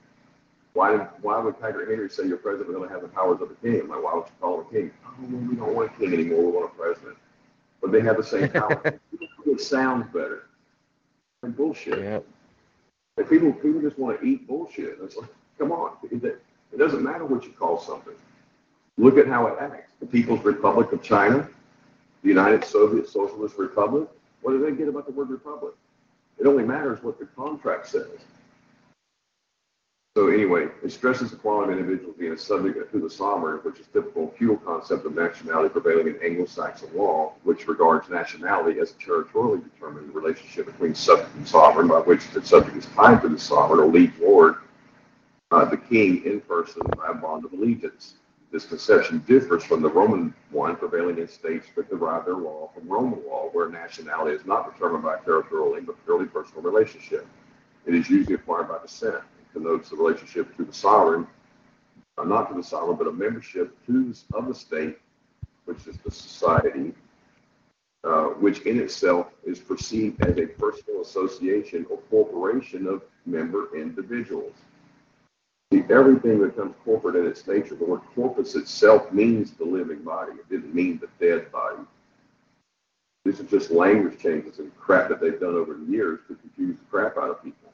Why 0.77 0.91
did, 0.91 1.01
why 1.23 1.39
would 1.39 1.59
Patrick 1.59 1.89
Henry 1.89 2.07
say 2.07 2.27
your 2.27 2.37
president 2.37 2.75
going 2.75 2.87
to 2.87 2.93
have 2.93 3.01
the 3.01 3.07
powers 3.07 3.41
of 3.41 3.49
a 3.49 3.55
king? 3.55 3.87
Like, 3.87 4.03
why 4.03 4.13
would 4.13 4.27
you 4.27 4.33
call 4.39 4.61
him 4.61 4.67
a 4.67 4.71
king? 4.71 4.91
Oh, 5.07 5.13
well, 5.21 5.41
we 5.49 5.55
don't 5.55 5.73
want 5.73 5.91
a 5.91 5.99
king 5.99 6.13
anymore. 6.13 6.45
We 6.45 6.51
want 6.51 6.71
a 6.71 6.77
president. 6.77 7.17
But 7.81 7.91
they 7.91 8.01
have 8.01 8.17
the 8.17 8.23
same 8.23 8.49
power. 8.49 8.79
it 9.47 9.59
sounds 9.59 10.05
better. 10.13 10.43
Like 11.41 11.57
bullshit. 11.57 11.97
Yeah. 11.97 12.19
And 13.17 13.27
people, 13.27 13.53
people 13.53 13.81
just 13.81 13.97
want 13.97 14.21
to 14.21 14.23
eat 14.27 14.47
bullshit. 14.47 14.99
It's 15.01 15.15
like, 15.17 15.31
come 15.57 15.71
on. 15.71 15.93
It, 16.11 16.23
it 16.23 16.77
doesn't 16.77 17.01
matter 17.01 17.25
what 17.25 17.43
you 17.43 17.53
call 17.53 17.79
something. 17.79 18.13
Look 18.99 19.17
at 19.17 19.25
how 19.25 19.47
it 19.47 19.55
acts. 19.59 19.93
The 19.99 20.05
People's 20.05 20.45
Republic 20.45 20.91
of 20.91 21.01
China, 21.01 21.49
the 22.21 22.29
United 22.29 22.63
Soviet 22.63 23.09
Socialist 23.09 23.57
Republic. 23.57 24.07
What 24.43 24.51
do 24.51 24.63
they 24.63 24.77
get 24.77 24.89
about 24.89 25.07
the 25.07 25.11
word 25.11 25.31
republic? 25.31 25.73
It 26.37 26.45
only 26.45 26.65
matters 26.65 27.01
what 27.01 27.17
the 27.17 27.25
contract 27.25 27.87
says. 27.87 28.19
So 30.17 30.29
anyway, 30.29 30.69
it 30.83 30.91
stresses 30.91 31.29
the 31.29 31.37
quality 31.37 31.73
of 31.73 31.77
individuals 31.77 32.15
being 32.17 32.33
a 32.33 32.37
subject 32.39 32.91
to 32.91 32.99
the 32.99 33.07
sovereign, 33.07 33.57
which 33.57 33.79
is 33.79 33.85
typical 33.85 34.33
feudal 34.35 34.57
concept 34.57 35.05
of 35.05 35.13
nationality 35.13 35.69
prevailing 35.69 36.07
in 36.07 36.19
Anglo-Saxon 36.23 36.89
law, 36.95 37.33
which 37.43 37.67
regards 37.67 38.09
nationality 38.09 38.79
as 38.79 38.89
a 38.89 38.93
territorially 38.95 39.61
determined 39.61 40.15
relationship 40.15 40.65
between 40.65 40.95
subject 40.95 41.35
and 41.35 41.47
sovereign, 41.47 41.87
by 41.87 41.99
which 41.99 42.31
the 42.31 42.43
subject 42.43 42.75
is 42.75 42.87
tied 42.95 43.21
to 43.21 43.29
the 43.29 43.37
sovereign 43.37 43.79
or 43.79 43.85
liege 43.85 44.11
lord, 44.19 44.55
uh, 45.51 45.65
the 45.65 45.77
king 45.77 46.25
in 46.25 46.41
person 46.41 46.81
by 46.97 47.09
a 47.09 47.13
bond 47.13 47.45
of 47.45 47.53
allegiance. 47.53 48.15
This 48.51 48.65
conception 48.65 49.23
differs 49.27 49.63
from 49.63 49.83
the 49.83 49.89
Roman 49.91 50.33
one 50.49 50.77
prevailing 50.77 51.19
in 51.19 51.27
states 51.27 51.67
that 51.75 51.91
derive 51.91 52.25
their 52.25 52.37
law 52.37 52.71
from 52.73 52.87
Roman 52.87 53.23
law, 53.27 53.51
where 53.53 53.69
nationality 53.69 54.35
is 54.35 54.47
not 54.47 54.73
determined 54.73 55.03
by 55.03 55.19
territorial 55.19 55.79
but 55.85 56.03
purely 56.05 56.25
personal 56.25 56.63
relationship. 56.63 57.27
It 57.85 57.93
is 57.93 58.09
usually 58.09 58.33
acquired 58.33 58.69
by 58.69 58.79
descent. 58.81 59.21
Connotes 59.53 59.89
the 59.89 59.95
relationship 59.95 60.55
to 60.57 60.65
the 60.65 60.73
sovereign, 60.73 61.27
uh, 62.17 62.23
not 62.23 62.49
to 62.49 62.55
the 62.55 62.63
sovereign, 62.63 62.97
but 62.97 63.07
a 63.07 63.11
membership 63.11 63.75
to 63.85 64.13
of 64.33 64.47
the 64.47 64.53
state, 64.53 64.97
which 65.65 65.87
is 65.87 65.97
the 66.03 66.11
society, 66.11 66.93
uh, 68.03 68.25
which 68.39 68.61
in 68.61 68.79
itself 68.79 69.27
is 69.45 69.59
perceived 69.59 70.23
as 70.23 70.37
a 70.37 70.45
personal 70.45 71.01
association 71.01 71.85
or 71.89 71.97
corporation 72.09 72.87
of 72.87 73.01
member 73.25 73.75
individuals. 73.75 74.53
See, 75.71 75.83
everything 75.89 76.39
becomes 76.39 76.75
corporate 76.85 77.17
in 77.17 77.27
its 77.27 77.45
nature. 77.45 77.75
The 77.75 77.83
word 77.83 78.01
corpus 78.15 78.55
itself 78.55 79.11
means 79.11 79.51
the 79.51 79.65
living 79.65 80.01
body. 80.01 80.31
It 80.33 80.49
didn't 80.49 80.73
mean 80.73 80.99
the 80.99 81.09
dead 81.25 81.51
body. 81.51 81.83
These 83.25 83.41
are 83.41 83.43
just 83.43 83.71
language 83.71 84.17
changes 84.17 84.59
and 84.59 84.73
crap 84.77 85.09
that 85.09 85.19
they've 85.19 85.37
done 85.37 85.55
over 85.55 85.73
the 85.73 85.91
years 85.91 86.19
to 86.29 86.35
confuse 86.35 86.77
the 86.77 86.85
crap 86.89 87.17
out 87.17 87.29
of 87.29 87.43
people. 87.43 87.66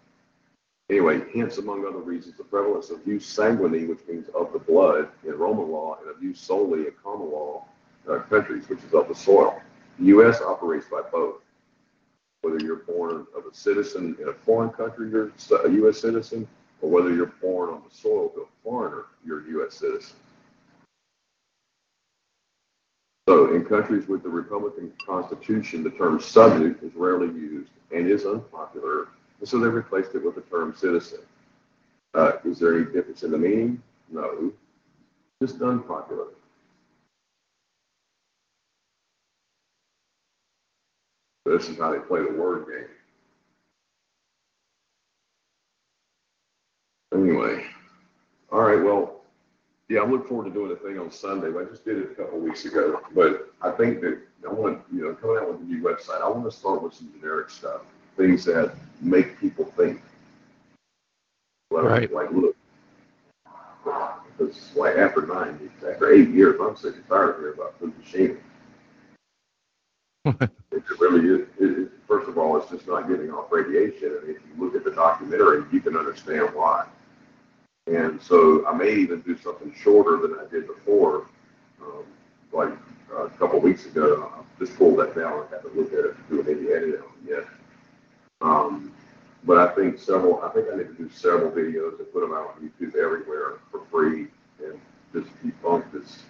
Anyway, 0.90 1.22
hence, 1.34 1.58
among 1.58 1.86
other 1.86 2.00
reasons, 2.00 2.36
the 2.38 2.44
prevalence 2.44 2.90
of 2.90 3.04
jus 3.06 3.24
sanguinis, 3.24 3.88
which 3.88 4.06
means 4.08 4.28
of 4.30 4.52
the 4.52 4.60
blood 4.60 5.08
in 5.26 5.38
Roman 5.38 5.72
law, 5.72 5.98
and 6.02 6.10
of 6.10 6.22
jus 6.22 6.40
soli 6.40 6.82
in 6.82 6.94
common 7.02 7.32
law 7.32 7.66
uh, 8.10 8.20
countries, 8.20 8.68
which 8.68 8.80
is 8.84 8.94
of 8.94 9.08
the 9.08 9.16
soil. 9.16 9.60
The 10.00 10.06
U.S. 10.08 10.42
operates 10.42 10.88
by 10.88 11.02
both. 11.12 11.36
Whether 12.42 12.60
you're 12.60 12.78
born 12.78 13.26
of 13.38 13.46
a 13.50 13.56
citizen 13.56 14.18
in 14.20 14.28
a 14.28 14.34
foreign 14.34 14.72
country, 14.72 15.10
you're 15.10 15.32
a 15.66 15.72
U.S. 15.72 16.02
citizen, 16.02 16.48
or 16.82 16.90
whether 16.90 17.14
you're 17.14 17.34
born 17.42 17.70
on 17.70 17.82
the 17.88 17.96
soil 17.96 18.34
of 18.36 18.42
a 18.42 18.46
foreigner, 18.64 19.06
you're 19.26 19.46
a 19.46 19.50
U.S. 19.50 19.76
citizen. 19.76 20.18
So 23.30 23.54
in 23.54 23.64
countries 23.64 24.10
with 24.10 24.22
the 24.22 24.30
Republican 24.30 24.92
Constitution, 25.06 25.82
the 25.82 25.92
term 25.92 26.20
subject 26.20 26.84
is 26.84 26.94
rarely 26.94 27.28
used 27.28 27.72
and 27.92 28.10
is 28.10 28.26
unpopular, 28.26 29.08
and 29.44 29.50
so 29.50 29.60
they 29.60 29.68
replaced 29.68 30.16
it 30.16 30.24
with 30.24 30.36
the 30.36 30.42
term 30.44 30.74
citizen. 30.74 31.20
Uh, 32.14 32.38
is 32.46 32.60
there 32.60 32.78
any 32.78 32.86
difference 32.86 33.24
in 33.24 33.32
the 33.32 33.38
meaning? 33.38 33.84
No, 34.10 34.54
just 35.42 35.62
unpopular. 35.62 36.28
This 41.46 41.68
is 41.68 41.78
how 41.78 41.92
they 41.92 42.00
play 42.00 42.22
the 42.22 42.32
word 42.32 42.68
game. 42.68 42.88
Anyway, 47.14 47.66
all 48.50 48.62
right, 48.62 48.82
well, 48.82 49.24
yeah, 49.90 50.00
I 50.00 50.06
look 50.06 50.26
forward 50.26 50.46
to 50.46 50.52
doing 50.52 50.72
a 50.72 50.78
thing 50.78 50.98
on 50.98 51.12
Sunday. 51.12 51.52
But 51.52 51.64
I 51.64 51.66
just 51.66 51.84
did 51.84 51.98
it 51.98 52.12
a 52.14 52.16
couple 52.16 52.40
weeks 52.40 52.64
ago, 52.64 53.02
but 53.14 53.54
I 53.62 53.72
think 53.72 54.00
that 54.00 54.22
I 54.50 54.54
want, 54.54 54.84
you 54.90 55.02
know, 55.02 55.14
coming 55.16 55.36
out 55.36 55.52
with 55.52 55.60
a 55.60 55.64
new 55.66 55.84
website, 55.84 56.22
I 56.22 56.30
want 56.30 56.50
to 56.50 56.58
start 56.58 56.82
with 56.82 56.94
some 56.94 57.12
generic 57.20 57.50
stuff, 57.50 57.82
things 58.18 58.46
that 58.46 58.76
make 59.02 59.40
people 59.40 59.66
think. 59.78 60.02
Well, 61.70 61.84
Right. 61.84 62.12
Like, 62.12 62.32
look, 62.32 62.56
because 64.38 64.72
like 64.76 64.96
after 64.96 65.26
nine, 65.26 65.72
after 65.88 66.14
eight 66.14 66.30
years, 66.30 66.60
I'm 66.62 66.76
sick 66.76 66.96
and 66.96 67.08
tired 67.08 67.32
of 67.32 67.40
hearing 67.40 67.54
about 67.56 67.80
Fukushima. 67.80 68.38
It 70.74 71.00
really 71.00 71.28
is. 71.28 71.48
It, 71.60 71.80
it, 71.80 71.92
first 72.08 72.28
of 72.28 72.38
all, 72.38 72.58
it's 72.58 72.70
just 72.72 72.88
not 72.88 73.08
getting 73.08 73.30
off 73.30 73.52
radiation. 73.52 74.18
And 74.22 74.30
if 74.30 74.38
you 74.42 74.64
look 74.64 74.76
at 74.76 74.84
the 74.84 74.92
documentary, 74.92 75.64
you 75.72 75.80
can 75.82 75.96
understand 75.96 76.50
why. 76.56 76.88
And 77.88 78.22
so 78.22 78.66
I 78.66 78.74
may 78.76 78.96
even 78.96 79.22
do 79.22 79.38
something 79.38 79.74
shorter 79.76 80.18
than 80.18 80.40
I 80.40 80.50
did 80.50 80.66
before, 80.68 81.28
um, 81.82 82.06
like 82.52 82.72
uh, 83.14 83.26
a 83.26 83.30
couple 83.32 83.60
weeks 83.60 83.86
ago. 83.86 84.32
I 84.34 84.42
just 84.60 84.78
pulled 84.78 84.98
that 85.00 85.16
down. 85.16 85.46
I 85.52 85.56
haven't 85.56 85.76
looked 85.78 85.94
at 85.94 86.06
it, 86.06 86.16
any 86.32 86.72
editing 86.72 87.02
on 87.02 87.12
it 87.26 87.30
yet. 87.30 87.46
Um, 88.44 88.92
but 89.46 89.58
I 89.58 89.74
think 89.74 89.98
several, 89.98 90.42
I 90.42 90.50
think 90.50 90.68
I 90.72 90.76
need 90.78 90.88
to 90.88 90.94
do 90.94 91.10
several 91.10 91.50
videos 91.52 91.98
and 91.98 92.12
put 92.12 92.22
them 92.22 92.34
out 92.34 92.56
on 92.56 92.62
YouTube 92.62 92.96
everywhere 92.96 93.60
for 93.72 93.82
free 93.90 94.28
and 94.64 94.80
just 95.14 95.28
debunk 95.44 95.92
this. 95.92 96.24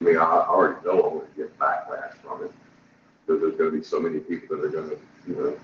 I 0.00 0.04
mean, 0.04 0.16
I, 0.18 0.22
I 0.22 0.46
already 0.48 0.84
know 0.84 1.02
I'm 1.02 1.18
gonna 1.18 1.30
get 1.36 1.58
backlash 1.58 2.14
from 2.22 2.44
it. 2.44 2.52
Because 3.26 3.40
there's 3.40 3.56
gonna 3.56 3.70
be 3.70 3.82
so 3.82 3.98
many 3.98 4.18
people 4.18 4.56
that 4.56 4.64
are 4.64 4.68
gonna, 4.68 4.94
you 5.26 5.34
know, 5.34 5.58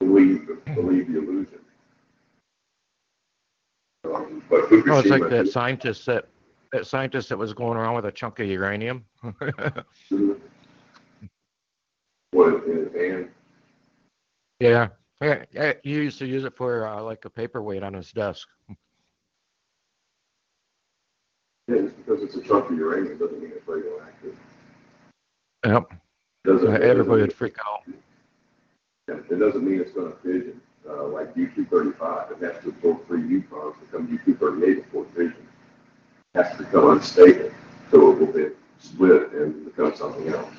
believe, 0.00 0.48
believe 0.74 1.12
the 1.12 1.18
illusion. 1.18 1.58
Um, 4.04 4.42
But 4.48 4.66
Oh, 4.70 4.98
it's 4.98 5.08
like 5.08 5.28
that 5.30 5.48
scientist 5.48 6.06
that, 6.06 6.28
that 6.72 6.86
scientist 6.86 7.28
that 7.30 7.38
was 7.38 7.52
going 7.52 7.76
around 7.76 7.94
with 7.96 8.06
a 8.06 8.12
chunk 8.12 8.38
of 8.38 8.46
uranium. 8.46 9.04
What, 12.32 12.66
hand? 12.96 13.28
Yeah, 14.60 14.88
yeah, 15.20 15.44
yeah, 15.52 15.72
he 15.82 15.90
used 15.90 16.18
to 16.18 16.26
use 16.26 16.44
it 16.44 16.56
for 16.56 16.86
uh, 16.86 17.02
like 17.02 17.24
a 17.24 17.30
paperweight 17.30 17.82
on 17.82 17.94
his 17.94 18.12
desk. 18.12 18.46
Yeah, 21.68 21.82
just 21.82 21.96
because 21.96 22.22
it's 22.22 22.36
a 22.36 22.42
chunk 22.42 22.70
of 22.70 22.76
uranium 22.76 23.18
doesn't 23.18 23.40
mean 23.40 23.52
it's 23.54 23.66
radioactive. 23.66 24.36
Yep, 25.64 25.92
Doesn't. 26.44 26.66
it 26.66 26.68
doesn't 26.68 26.82
everybody 26.82 27.22
would 27.22 27.32
freak 27.32 27.56
out. 27.66 27.82
Yeah, 29.08 29.16
It 29.30 29.38
doesn't 29.38 29.64
mean 29.64 29.80
it's 29.80 29.92
gonna 29.92 30.12
fission, 30.22 30.60
uh, 30.88 31.04
like 31.08 31.34
U 31.36 31.50
two 31.54 31.64
thirty-five, 31.66 32.30
it 32.32 32.42
has 32.44 32.62
to 32.62 32.68
absorb 32.68 33.06
three 33.06 33.22
neutrons 33.22 33.74
to 33.80 33.86
become 33.86 34.08
U 34.12 34.18
two 34.24 34.34
thirty-eight 34.36 34.84
before 34.84 35.06
fission. 35.14 35.46
Has 36.34 36.50
to 36.56 36.64
become 36.64 36.90
unstable, 36.90 37.50
so 37.90 38.10
it 38.12 38.18
will 38.18 38.26
be 38.32 38.48
split 38.78 39.32
and 39.32 39.64
become 39.64 39.94
something 39.96 40.28
else. 40.28 40.52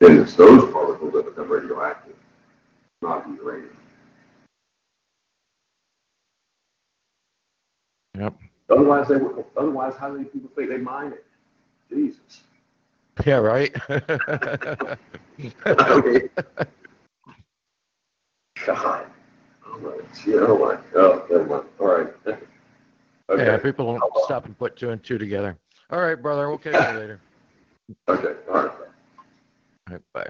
Then 0.00 0.18
it's 0.20 0.34
those 0.34 0.72
particles 0.72 1.12
that 1.12 1.24
become 1.26 1.50
radioactive, 1.50 2.07
uranium. 3.02 3.76
Yep. 8.18 8.34
Otherwise, 8.70 9.08
they 9.08 9.16
would, 9.16 9.44
otherwise, 9.56 9.94
how 9.98 10.10
many 10.10 10.24
people 10.24 10.50
think 10.54 10.70
they 10.70 10.76
mine 10.76 11.12
it? 11.12 11.24
Jesus. 11.90 12.42
Yeah, 13.24 13.36
right. 13.36 13.74
Okay. 15.66 16.28
God. 18.66 19.06
Oh 19.66 19.78
my, 19.78 19.92
gee, 20.24 20.34
oh 20.34 20.82
oh, 20.96 21.26
never 21.30 21.44
mind, 21.44 21.64
all 21.78 21.86
right. 21.86 22.08
yeah, 23.36 23.56
people 23.58 23.98
don't 23.98 24.12
stop 24.24 24.46
and 24.46 24.58
put 24.58 24.76
two 24.76 24.90
and 24.90 25.02
two 25.02 25.18
together. 25.18 25.56
All 25.90 26.00
right, 26.00 26.20
brother. 26.20 26.48
We'll 26.48 26.58
catch 26.58 26.74
you 26.74 26.98
later. 26.98 27.20
okay, 28.08 28.34
all 28.48 28.54
right. 28.54 28.72
All 29.88 29.90
right, 29.90 30.00
bye. 30.12 30.28